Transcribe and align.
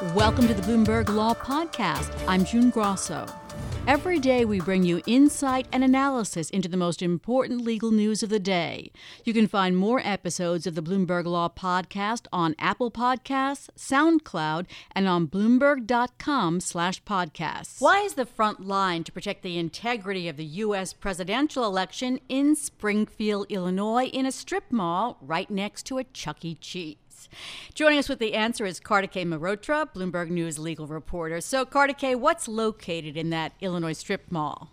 Welcome 0.00 0.48
to 0.48 0.54
the 0.54 0.62
Bloomberg 0.62 1.10
Law 1.10 1.34
Podcast. 1.34 2.10
I'm 2.26 2.42
June 2.42 2.70
Grasso. 2.70 3.26
Every 3.86 4.18
day, 4.18 4.46
we 4.46 4.58
bring 4.58 4.82
you 4.82 5.02
insight 5.06 5.66
and 5.74 5.84
analysis 5.84 6.48
into 6.48 6.70
the 6.70 6.78
most 6.78 7.02
important 7.02 7.60
legal 7.60 7.90
news 7.90 8.22
of 8.22 8.30
the 8.30 8.40
day. 8.40 8.92
You 9.26 9.34
can 9.34 9.46
find 9.46 9.76
more 9.76 10.00
episodes 10.02 10.66
of 10.66 10.74
the 10.74 10.82
Bloomberg 10.82 11.26
Law 11.26 11.50
Podcast 11.50 12.24
on 12.32 12.54
Apple 12.58 12.90
Podcasts, 12.90 13.68
SoundCloud, 13.76 14.64
and 14.92 15.06
on 15.06 15.28
Bloomberg.com/podcasts. 15.28 17.82
Why 17.82 18.00
is 18.00 18.14
the 18.14 18.24
front 18.24 18.66
line 18.66 19.04
to 19.04 19.12
protect 19.12 19.42
the 19.42 19.58
integrity 19.58 20.28
of 20.28 20.38
the 20.38 20.46
U.S. 20.46 20.94
presidential 20.94 21.66
election 21.66 22.20
in 22.30 22.56
Springfield, 22.56 23.48
Illinois, 23.50 24.06
in 24.06 24.24
a 24.24 24.32
strip 24.32 24.72
mall 24.72 25.18
right 25.20 25.50
next 25.50 25.84
to 25.86 25.98
a 25.98 26.04
Chuck 26.04 26.42
E. 26.42 26.54
Cheese? 26.54 26.96
Joining 27.74 27.98
us 27.98 28.08
with 28.08 28.18
the 28.18 28.34
answer 28.34 28.64
is 28.64 28.80
Kartikay 28.80 29.26
Mehrotra, 29.26 29.92
Bloomberg 29.92 30.30
News 30.30 30.58
legal 30.58 30.86
reporter. 30.86 31.40
So, 31.40 31.64
Kartikay, 31.64 32.16
what's 32.16 32.48
located 32.48 33.16
in 33.16 33.30
that 33.30 33.52
Illinois 33.60 33.92
strip 33.92 34.30
mall? 34.30 34.70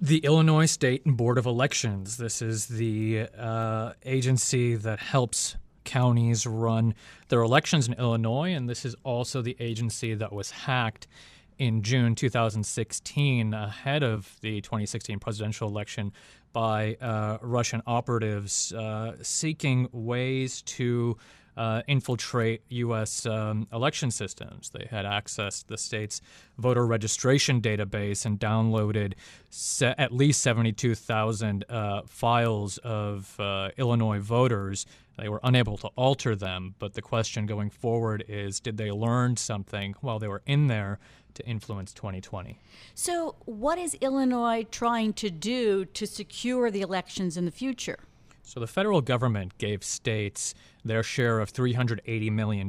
The 0.00 0.18
Illinois 0.18 0.66
State 0.66 1.04
Board 1.04 1.38
of 1.38 1.46
Elections. 1.46 2.18
This 2.18 2.40
is 2.40 2.66
the 2.66 3.26
uh, 3.36 3.92
agency 4.04 4.76
that 4.76 5.00
helps 5.00 5.56
counties 5.84 6.46
run 6.46 6.94
their 7.28 7.40
elections 7.40 7.88
in 7.88 7.94
Illinois, 7.94 8.52
and 8.52 8.68
this 8.68 8.84
is 8.84 8.94
also 9.04 9.42
the 9.42 9.56
agency 9.58 10.14
that 10.14 10.32
was 10.32 10.50
hacked 10.50 11.08
in 11.58 11.82
June 11.82 12.14
2016, 12.14 13.54
ahead 13.54 14.02
of 14.02 14.36
the 14.40 14.60
2016 14.60 15.18
presidential 15.18 15.68
election, 15.68 16.12
by 16.52 16.96
uh, 17.00 17.38
Russian 17.42 17.82
operatives 17.86 18.72
uh, 18.72 19.16
seeking 19.22 19.88
ways 19.92 20.62
to 20.62 21.16
uh, 21.58 21.82
infiltrate 21.88 22.62
U.S. 22.68 23.26
Um, 23.26 23.66
election 23.72 24.12
systems. 24.12 24.70
They 24.70 24.86
had 24.88 25.04
accessed 25.04 25.66
the 25.66 25.76
state's 25.76 26.20
voter 26.56 26.86
registration 26.86 27.60
database 27.60 28.24
and 28.24 28.38
downloaded 28.38 29.14
se- 29.50 29.94
at 29.98 30.12
least 30.12 30.40
72,000 30.42 31.64
uh, 31.68 32.02
files 32.06 32.78
of 32.78 33.38
uh, 33.40 33.70
Illinois 33.76 34.20
voters. 34.20 34.86
They 35.18 35.28
were 35.28 35.40
unable 35.42 35.76
to 35.78 35.88
alter 35.96 36.36
them, 36.36 36.76
but 36.78 36.94
the 36.94 37.02
question 37.02 37.46
going 37.46 37.70
forward 37.70 38.24
is 38.28 38.60
did 38.60 38.76
they 38.76 38.92
learn 38.92 39.36
something 39.36 39.96
while 40.00 40.20
they 40.20 40.28
were 40.28 40.42
in 40.46 40.68
there? 40.68 41.00
To 41.38 41.46
influence 41.46 41.92
2020. 41.94 42.58
So, 42.94 43.36
what 43.46 43.78
is 43.78 43.94
Illinois 44.00 44.66
trying 44.70 45.14
to 45.14 45.30
do 45.30 45.84
to 45.86 46.06
secure 46.06 46.70
the 46.70 46.82
elections 46.82 47.36
in 47.36 47.44
the 47.46 47.50
future? 47.50 48.00
So, 48.42 48.60
the 48.60 48.66
federal 48.66 49.00
government 49.00 49.56
gave 49.58 49.82
states 49.82 50.54
their 50.84 51.02
share 51.02 51.40
of 51.40 51.52
$380 51.52 52.32
million 52.32 52.68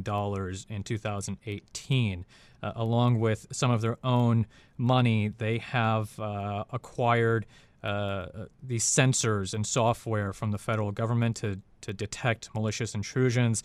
in 0.70 0.84
2018. 0.84 2.26
Uh, 2.62 2.74
along 2.76 3.20
with 3.20 3.48
some 3.52 3.72
of 3.72 3.82
their 3.82 3.98
own 4.04 4.46
money, 4.78 5.30
they 5.38 5.58
have 5.60 6.20
uh, 6.20 6.66
acquired 6.72 7.46
uh, 7.82 8.26
these 8.62 8.84
sensors 8.84 9.54
and 9.54 9.66
software 9.66 10.34
from 10.34 10.52
the 10.52 10.58
federal 10.58 10.92
government 10.92 11.38
to, 11.38 11.60
to 11.82 11.94
detect 11.94 12.50
malicious 12.54 12.94
intrusions 12.94 13.64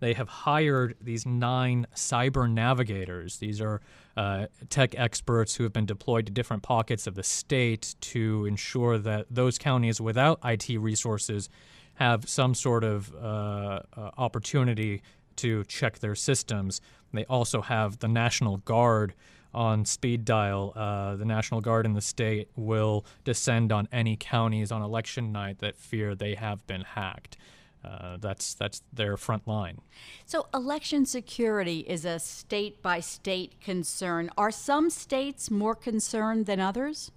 they 0.00 0.12
have 0.14 0.28
hired 0.28 0.96
these 1.00 1.24
nine 1.24 1.86
cyber 1.94 2.50
navigators. 2.50 3.38
These 3.38 3.60
are 3.60 3.80
uh, 4.16 4.46
tech 4.68 4.94
experts 4.96 5.54
who 5.54 5.64
have 5.64 5.72
been 5.72 5.86
deployed 5.86 6.26
to 6.26 6.32
different 6.32 6.62
pockets 6.62 7.06
of 7.06 7.14
the 7.14 7.22
state 7.22 7.94
to 8.00 8.46
ensure 8.46 8.98
that 8.98 9.26
those 9.30 9.58
counties 9.58 10.00
without 10.00 10.38
IT 10.44 10.68
resources 10.78 11.48
have 11.94 12.28
some 12.28 12.54
sort 12.54 12.84
of 12.84 13.14
uh, 13.14 13.80
uh, 13.96 14.10
opportunity 14.18 15.02
to 15.36 15.64
check 15.64 15.98
their 15.98 16.14
systems. 16.14 16.80
They 17.12 17.24
also 17.24 17.62
have 17.62 17.98
the 17.98 18.08
National 18.08 18.58
Guard 18.58 19.14
on 19.54 19.86
speed 19.86 20.24
dial. 20.24 20.72
Uh, 20.76 21.16
the 21.16 21.24
National 21.24 21.60
Guard 21.60 21.86
in 21.86 21.94
the 21.94 22.00
state 22.02 22.48
will 22.56 23.06
descend 23.24 23.72
on 23.72 23.88
any 23.90 24.16
counties 24.16 24.70
on 24.70 24.82
election 24.82 25.32
night 25.32 25.58
that 25.60 25.78
fear 25.78 26.14
they 26.14 26.34
have 26.34 26.66
been 26.66 26.82
hacked. 26.82 27.38
Uh, 27.86 28.16
that's 28.20 28.54
that's 28.54 28.82
their 28.92 29.16
front 29.16 29.46
line. 29.46 29.80
So, 30.24 30.48
election 30.52 31.06
security 31.06 31.80
is 31.80 32.04
a 32.04 32.18
state 32.18 32.82
by 32.82 33.00
state 33.00 33.60
concern. 33.60 34.30
Are 34.36 34.50
some 34.50 34.90
states 34.90 35.50
more 35.50 35.74
concerned 35.74 36.46
than 36.46 36.58
others? 36.58 37.12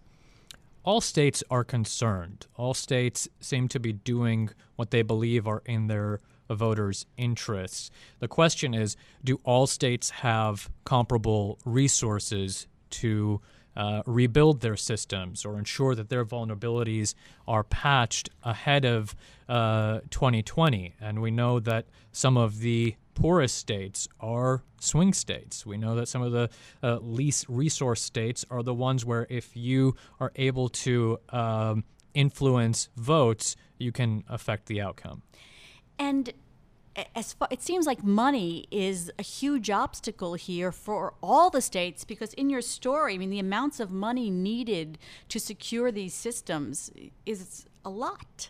All 0.83 1.01
states 1.01 1.43
are 1.49 1.63
concerned. 1.63 2.47
All 2.55 2.73
states 2.73 3.27
seem 3.39 3.67
to 3.69 3.79
be 3.79 3.93
doing 3.93 4.49
what 4.75 4.91
they 4.91 5.01
believe 5.01 5.47
are 5.47 5.61
in 5.65 5.87
their 5.87 6.19
voters' 6.49 7.05
interests. 7.17 7.91
The 8.19 8.27
question 8.27 8.73
is 8.73 8.95
do 9.23 9.39
all 9.43 9.67
states 9.67 10.09
have 10.09 10.69
comparable 10.85 11.59
resources 11.65 12.67
to 12.91 13.41
uh, 13.79 14.03
rebuild 14.05 14.59
their 14.59 14.75
systems 14.75 15.45
or 15.45 15.57
ensure 15.57 15.95
that 15.95 16.09
their 16.09 16.25
vulnerabilities 16.25 17.13
are 17.47 17.63
patched 17.63 18.29
ahead 18.43 18.83
of 18.83 19.15
uh, 19.47 20.01
2020. 20.09 20.95
And 20.99 21.21
we 21.21 21.31
know 21.31 21.61
that 21.61 21.85
some 22.11 22.35
of 22.35 22.59
the 22.59 22.95
poorest 23.15 23.57
states 23.57 24.09
are 24.19 24.63
swing 24.81 25.13
states. 25.13 25.65
We 25.65 25.77
know 25.77 25.95
that 25.95 26.09
some 26.09 26.21
of 26.21 26.33
the 26.33 26.49
uh, 26.83 26.97
least 26.97 27.45
resource 27.47 28.01
states 28.01 28.43
are 28.51 28.63
the 28.63 28.73
ones 28.73 29.05
where 29.05 29.25
if 29.29 29.55
you 29.55 29.95
are 30.19 30.33
able 30.35 30.67
to 30.69 31.17
um, 31.29 31.85
influence 32.13 32.89
votes, 32.97 33.55
you 33.77 33.93
can 33.93 34.25
affect 34.27 34.65
the 34.65 34.81
outcome. 34.81 35.21
And 35.97 36.33
as 37.15 37.33
far, 37.33 37.47
it 37.51 37.61
seems 37.61 37.85
like 37.85 38.03
money 38.03 38.65
is 38.71 39.11
a 39.19 39.23
huge 39.23 39.69
obstacle 39.69 40.33
here 40.35 40.71
for 40.71 41.13
all 41.21 41.49
the 41.49 41.61
states 41.61 42.03
because 42.03 42.33
in 42.33 42.49
your 42.49 42.61
story, 42.61 43.15
I 43.15 43.17
mean, 43.17 43.29
the 43.29 43.39
amounts 43.39 43.79
of 43.79 43.91
money 43.91 44.29
needed 44.29 44.97
to 45.29 45.39
secure 45.39 45.91
these 45.91 46.13
systems 46.13 46.91
is 47.25 47.65
a 47.85 47.89
lot. 47.89 48.49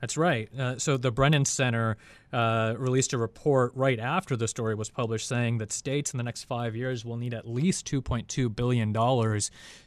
That's 0.00 0.16
right. 0.16 0.48
Uh, 0.56 0.78
so 0.78 0.96
the 0.96 1.10
Brennan 1.10 1.44
Center 1.44 1.96
uh, 2.32 2.74
released 2.76 3.12
a 3.12 3.18
report 3.18 3.72
right 3.74 3.98
after 3.98 4.36
the 4.36 4.46
story 4.46 4.74
was 4.74 4.90
published 4.90 5.26
saying 5.26 5.58
that 5.58 5.72
states 5.72 6.12
in 6.12 6.18
the 6.18 6.24
next 6.24 6.44
five 6.44 6.76
years 6.76 7.04
will 7.04 7.16
need 7.16 7.32
at 7.32 7.48
least 7.48 7.90
$2.2 7.90 8.54
billion 8.54 8.92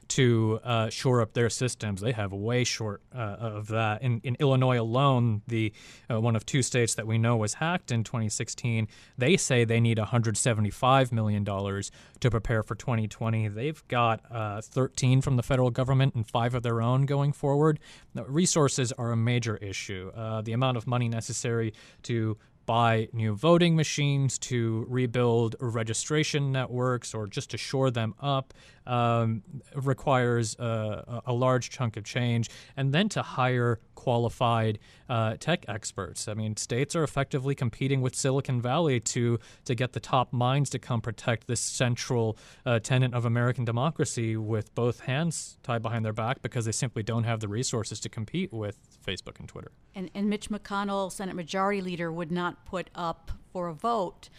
to 0.09 0.59
uh, 0.63 0.89
shore 0.89 1.21
up 1.21 1.33
their 1.33 1.49
systems. 1.49 2.01
They 2.01 2.11
have 2.11 2.33
way 2.33 2.63
short 2.63 3.01
uh, 3.13 3.17
of 3.39 3.67
that. 3.67 4.01
In, 4.01 4.19
in 4.23 4.35
Illinois 4.39 4.79
alone, 4.79 5.41
the 5.47 5.71
uh, 6.11 6.19
one 6.19 6.35
of 6.35 6.45
two 6.45 6.61
states 6.61 6.95
that 6.95 7.07
we 7.07 7.17
know 7.17 7.37
was 7.37 7.55
hacked 7.55 7.91
in 7.91 8.03
2016, 8.03 8.87
they 9.17 9.37
say 9.37 9.63
they 9.63 9.79
need 9.79 9.97
175 9.97 11.11
million 11.11 11.43
dollars 11.43 11.91
to 12.19 12.29
prepare 12.29 12.63
for 12.63 12.75
2020. 12.75 13.47
They've 13.47 13.87
got 13.87 14.21
uh, 14.31 14.61
13 14.61 15.21
from 15.21 15.37
the 15.37 15.43
federal 15.43 15.69
government 15.71 16.15
and 16.15 16.27
five 16.27 16.53
of 16.53 16.63
their 16.63 16.81
own 16.81 17.05
going 17.05 17.31
forward. 17.31 17.79
Now, 18.13 18.25
resources 18.25 18.91
are 18.93 19.11
a 19.11 19.17
major 19.17 19.57
issue. 19.57 20.11
Uh, 20.15 20.41
the 20.41 20.53
amount 20.53 20.77
of 20.77 20.87
money 20.87 21.07
necessary 21.07 21.73
to 22.03 22.37
buy 22.69 23.09
new 23.13 23.33
voting 23.33 23.75
machines, 23.75 24.37
to 24.37 24.85
rebuild 24.87 25.55
registration 25.59 26.51
networks, 26.51 27.15
or 27.15 27.25
just 27.25 27.49
to 27.49 27.57
shore 27.57 27.89
them 27.89 28.13
up 28.19 28.53
um, 28.85 29.41
requires 29.73 30.55
a, 30.59 31.23
a, 31.25 31.33
large 31.33 31.71
chunk 31.71 31.97
of 31.97 32.03
change. 32.03 32.47
And 32.77 32.93
then 32.93 33.09
to 33.09 33.23
hire 33.23 33.79
qualified 33.95 34.79
uh, 35.09 35.35
tech 35.39 35.65
experts. 35.67 36.27
I 36.27 36.33
mean, 36.33 36.55
states 36.57 36.95
are 36.95 37.03
effectively 37.03 37.53
competing 37.53 38.01
with 38.01 38.15
Silicon 38.15 38.61
Valley 38.61 38.99
to 38.99 39.39
to 39.65 39.75
get 39.75 39.93
the 39.93 39.99
top 39.99 40.31
minds 40.31 40.69
to 40.69 40.79
come 40.79 41.01
protect 41.01 41.47
this 41.47 41.59
central 41.59 42.37
uh, 42.65 42.79
tenet 42.79 43.13
of 43.13 43.25
American 43.25 43.65
democracy 43.65 44.37
with 44.37 44.73
both 44.73 45.01
hands 45.01 45.57
tied 45.63 45.81
behind 45.81 46.05
their 46.05 46.13
back 46.13 46.41
because 46.41 46.65
they 46.65 46.71
simply 46.71 47.03
don't 47.03 47.25
have 47.25 47.39
the 47.39 47.47
resources 47.47 47.99
to 47.99 48.09
compete 48.09 48.53
with 48.53 48.77
Facebook 49.05 49.39
and 49.39 49.47
Twitter. 49.47 49.71
And, 49.95 50.09
and 50.15 50.29
Mitch 50.29 50.49
McConnell, 50.49 51.11
Senate 51.11 51.35
Majority 51.35 51.81
Leader, 51.81 52.11
would 52.11 52.31
not 52.31 52.58
put 52.65 52.89
up 52.95 53.31
for 53.51 53.67
a 53.67 53.73
vote 53.73 54.29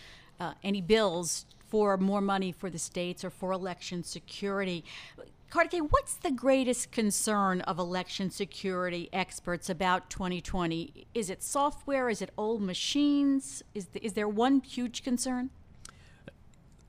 uh, 0.41 0.55
any 0.65 0.81
bills 0.81 1.47
for 1.69 1.97
more 1.97 2.21
money 2.21 2.51
for 2.51 2.71
the 2.71 2.79
states 2.79 3.25
or 3.25 3.31
for 3.31 3.53
election 3.53 4.03
security. 4.03 4.85
Kartikay, 5.51 5.81
what's 5.91 6.15
the 6.15 6.31
greatest 6.31 6.93
concern 6.93 7.61
of 7.63 7.79
election 7.79 8.31
security 8.31 9.09
experts 9.13 9.69
about 9.69 10.09
2020? 10.11 11.07
Is 11.13 11.29
it 11.29 11.43
software? 11.43 12.09
Is 12.09 12.23
it 12.23 12.31
old 12.39 12.63
machines? 12.63 13.63
Is, 13.75 13.87
the, 13.89 14.05
is 14.05 14.15
there 14.15 14.29
one 14.29 14.61
huge 14.61 15.03
concern? 15.03 15.51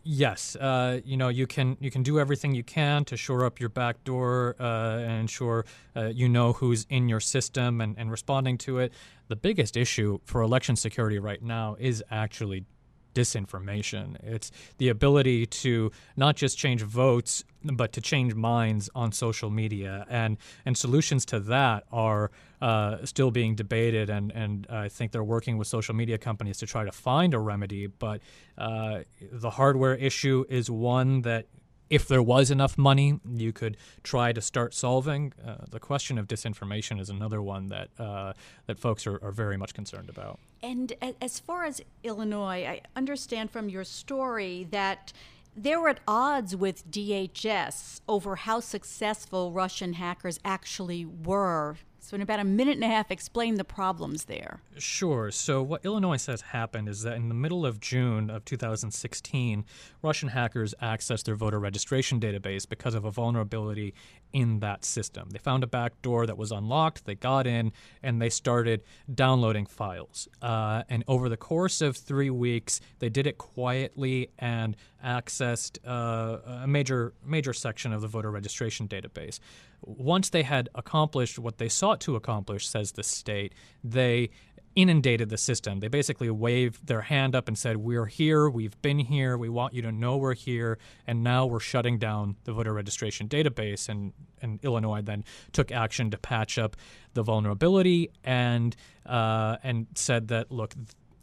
Yes, 0.03 0.55
uh, 0.55 0.99
you 1.05 1.15
know 1.15 1.27
you 1.27 1.45
can 1.45 1.77
you 1.79 1.91
can 1.91 2.01
do 2.01 2.19
everything 2.19 2.55
you 2.55 2.63
can 2.63 3.05
to 3.05 3.15
shore 3.15 3.45
up 3.45 3.59
your 3.59 3.69
back 3.69 4.03
door 4.03 4.55
uh, 4.59 4.97
and 4.97 5.21
ensure 5.21 5.65
uh, 5.95 6.05
you 6.07 6.27
know 6.27 6.53
who's 6.53 6.87
in 6.89 7.07
your 7.07 7.19
system 7.19 7.81
and, 7.81 7.95
and 7.99 8.09
responding 8.09 8.57
to 8.59 8.79
it. 8.79 8.93
The 9.27 9.35
biggest 9.35 9.77
issue 9.77 10.19
for 10.25 10.41
election 10.41 10.75
security 10.75 11.19
right 11.19 11.41
now 11.41 11.75
is 11.79 12.03
actually 12.09 12.65
disinformation. 13.13 14.17
It's 14.23 14.51
the 14.77 14.89
ability 14.89 15.45
to 15.45 15.91
not 16.15 16.35
just 16.35 16.57
change 16.57 16.81
votes, 16.81 17.43
but 17.63 17.93
to 17.93 18.01
change 18.01 18.33
minds 18.33 18.89
on 18.95 19.11
social 19.11 19.49
media. 19.49 20.05
And, 20.09 20.37
and 20.65 20.77
solutions 20.77 21.25
to 21.25 21.39
that 21.41 21.83
are 21.91 22.31
uh, 22.61 23.05
still 23.05 23.31
being 23.31 23.55
debated. 23.55 24.09
And, 24.09 24.31
and 24.31 24.67
I 24.69 24.89
think 24.89 25.11
they're 25.11 25.23
working 25.23 25.57
with 25.57 25.67
social 25.67 25.95
media 25.95 26.17
companies 26.17 26.57
to 26.59 26.65
try 26.65 26.83
to 26.83 26.91
find 26.91 27.33
a 27.33 27.39
remedy. 27.39 27.87
But 27.87 28.21
uh, 28.57 28.99
the 29.31 29.49
hardware 29.51 29.95
issue 29.95 30.45
is 30.49 30.69
one 30.69 31.21
that 31.21 31.45
if 31.91 32.07
there 32.07 32.23
was 32.23 32.49
enough 32.49 32.77
money, 32.77 33.19
you 33.29 33.51
could 33.51 33.75
try 34.01 34.31
to 34.31 34.39
start 34.39 34.73
solving. 34.73 35.33
Uh, 35.45 35.65
the 35.69 35.79
question 35.79 36.17
of 36.17 36.25
disinformation 36.25 37.01
is 37.01 37.09
another 37.09 37.41
one 37.41 37.67
that 37.67 37.89
uh, 37.99 38.31
that 38.65 38.79
folks 38.79 39.05
are, 39.05 39.19
are, 39.21 39.31
very 39.31 39.57
much 39.57 39.73
concerned 39.73 40.09
about. 40.09 40.39
And 40.63 40.93
as 41.21 41.37
far 41.39 41.65
as 41.65 41.81
Illinois, 42.03 42.65
I 42.65 42.81
understand 42.95 43.51
from 43.51 43.67
your 43.67 43.83
story 43.83 44.65
that 44.71 45.11
they 45.55 45.75
were 45.75 45.89
at 45.89 45.99
odds 46.07 46.55
with 46.55 46.89
DHS 46.89 47.99
over 48.07 48.37
how 48.37 48.61
successful 48.61 49.51
Russian 49.51 49.93
hackers 49.93 50.39
actually 50.45 51.05
were 51.05 51.75
so, 52.03 52.15
in 52.15 52.21
about 52.21 52.39
a 52.39 52.43
minute 52.43 52.75
and 52.75 52.83
a 52.83 52.87
half, 52.87 53.11
explain 53.11 53.55
the 53.55 53.63
problems 53.63 54.25
there. 54.25 54.61
Sure. 54.77 55.29
So, 55.29 55.61
what 55.61 55.85
Illinois 55.85 56.17
says 56.17 56.41
happened 56.41 56.89
is 56.89 57.03
that 57.03 57.15
in 57.15 57.29
the 57.29 57.35
middle 57.35 57.63
of 57.63 57.79
June 57.79 58.31
of 58.31 58.43
2016, 58.43 59.63
Russian 60.01 60.29
hackers 60.29 60.73
accessed 60.81 61.25
their 61.25 61.35
voter 61.35 61.59
registration 61.59 62.19
database 62.19 62.67
because 62.67 62.95
of 62.95 63.05
a 63.05 63.11
vulnerability 63.11 63.93
in 64.33 64.59
that 64.61 64.83
system. 64.83 65.29
They 65.29 65.39
found 65.39 65.63
a 65.63 65.67
back 65.67 66.01
door 66.01 66.25
that 66.25 66.37
was 66.37 66.51
unlocked, 66.51 67.05
they 67.05 67.15
got 67.15 67.45
in, 67.45 67.71
and 68.01 68.21
they 68.21 68.29
started 68.29 68.83
downloading 69.13 69.65
files. 69.65 70.27
Uh, 70.41 70.83
and 70.89 71.03
over 71.07 71.29
the 71.29 71.37
course 71.37 71.81
of 71.81 71.97
three 71.97 72.29
weeks, 72.29 72.81
they 72.99 73.09
did 73.09 73.27
it 73.27 73.37
quietly 73.37 74.29
and 74.39 74.75
accessed 75.03 75.77
uh, 75.85 76.63
a 76.63 76.67
major, 76.67 77.13
major 77.25 77.53
section 77.53 77.93
of 77.93 78.01
the 78.01 78.07
voter 78.07 78.31
registration 78.31 78.87
database. 78.87 79.39
Once 79.81 80.29
they 80.29 80.43
had 80.43 80.69
accomplished 80.75 81.39
what 81.39 81.57
they 81.57 81.69
sought 81.91 81.99
to 82.01 82.15
accomplish, 82.15 82.67
says 82.67 82.93
the 82.93 83.03
state, 83.03 83.53
they 83.83 84.29
inundated 84.73 85.27
the 85.29 85.37
system. 85.37 85.81
They 85.81 85.89
basically 85.89 86.29
waved 86.29 86.87
their 86.87 87.01
hand 87.01 87.35
up 87.35 87.49
and 87.49 87.57
said, 87.57 87.75
We're 87.75 88.05
here, 88.05 88.49
we've 88.49 88.81
been 88.81 88.99
here, 88.99 89.37
we 89.37 89.49
want 89.49 89.73
you 89.73 89.81
to 89.81 89.91
know 89.91 90.15
we're 90.15 90.33
here, 90.33 90.77
and 91.05 91.21
now 91.21 91.45
we're 91.45 91.59
shutting 91.59 91.97
down 91.99 92.37
the 92.45 92.53
voter 92.53 92.73
registration 92.73 93.27
database. 93.27 93.89
And, 93.89 94.13
and 94.41 94.63
Illinois 94.63 95.01
then 95.01 95.25
took 95.51 95.71
action 95.73 96.09
to 96.11 96.17
patch 96.17 96.57
up 96.57 96.77
the 97.13 97.23
vulnerability 97.23 98.09
and, 98.23 98.73
uh, 99.05 99.57
and 99.61 99.87
said 99.95 100.29
that, 100.29 100.49
look, 100.49 100.73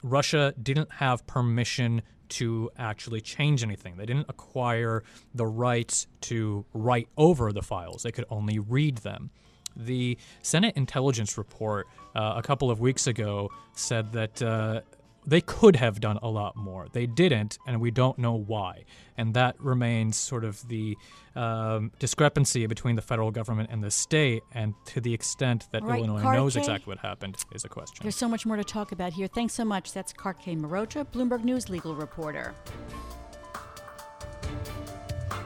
Russia 0.03 0.53
didn't 0.63 0.93
have 0.93 1.27
permission 1.27 2.03
to 2.29 2.71
actually 2.77 3.23
change 3.23 3.63
anything. 3.63 3.97
They 3.97 4.05
didn't 4.05 4.27
acquire 4.29 5.03
the 5.35 5.47
rights 5.47 6.07
to 6.23 6.67
write 6.75 7.09
over 7.17 7.53
the 7.53 7.63
files, 7.63 8.03
they 8.03 8.13
could 8.13 8.27
only 8.29 8.59
read 8.59 8.99
them. 8.99 9.31
The 9.79 10.19
Senate 10.43 10.77
intelligence 10.77 11.39
report 11.39 11.87
uh, 12.15 12.35
a 12.37 12.43
couple 12.43 12.71
of 12.71 12.81
weeks 12.81 13.07
ago 13.07 13.51
said 13.75 14.13
that 14.13 14.43
uh, 14.43 14.81
they 15.29 15.41
could 15.43 15.77
have 15.77 16.01
done 16.01 16.19
a 16.23 16.29
lot 16.29 16.57
more. 16.57 16.87
They 16.93 17.07
didn't, 17.07 17.59
and 17.67 17.81
we 17.81 17.91
don't 17.91 18.19
know 18.19 18.33
why. 18.33 18.85
And 19.17 19.35
that 19.35 19.61
remains 19.61 20.17
sort 20.17 20.43
of 20.45 20.67
the 20.69 20.97
um, 21.37 21.93
discrepancy 21.99 22.67
between 22.67 22.97
the 22.97 23.03
federal 23.03 23.31
government 23.31 23.69
and 23.71 23.85
the 23.85 23.91
state. 23.91 24.43
And 24.53 24.75
to 24.87 25.01
the 25.01 25.13
extent 25.13 25.69
that 25.73 25.83
right, 25.83 25.99
Illinois 25.99 26.33
knows 26.33 26.57
exactly 26.57 26.91
what 26.93 26.99
happened 26.99 27.37
is 27.53 27.65
a 27.65 27.69
question. 27.69 27.99
There's 28.03 28.17
so 28.17 28.29
much 28.29 28.47
more 28.47 28.57
to 28.57 28.65
talk 28.65 28.93
about 28.93 29.13
here. 29.13 29.27
Thanks 29.27 29.53
so 29.53 29.65
much. 29.65 29.93
That's 29.93 30.13
Kartikay 30.13 30.59
Mehrotra, 30.59 31.07
Bloomberg 31.07 31.45
News 31.45 31.69
legal 31.69 31.95
reporter. 31.95 32.55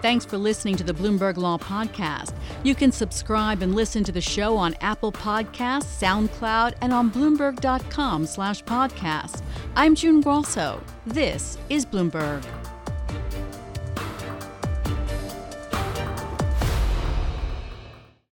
Thanks 0.01 0.25
for 0.25 0.37
listening 0.37 0.77
to 0.77 0.85
the 0.85 0.93
Bloomberg 0.93 1.37
Law 1.37 1.59
Podcast. 1.59 2.35
You 2.63 2.77
can 2.77 2.93
subscribe 2.93 3.63
and 3.63 3.75
listen 3.75 4.05
to 4.05 4.13
the 4.13 4.21
show 4.21 4.57
on 4.57 4.75
Apple 4.81 5.11
Podcasts, 5.11 6.01
SoundCloud, 6.01 6.75
and 6.81 6.93
on 6.93 7.11
Bloomberg.com 7.11 8.27
slash 8.27 8.63
podcast. 8.63 9.43
I'm 9.75 9.95
June 9.97 10.21
Grasso. 10.21 10.81
This 11.05 11.59
is 11.69 11.85
Bloomberg. 11.85 12.45